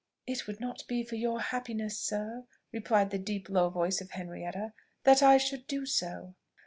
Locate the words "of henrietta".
4.01-4.73